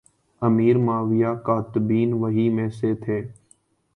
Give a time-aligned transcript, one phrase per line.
[0.41, 3.21] امیر معاویہ کاتبین وحی میں سے تھے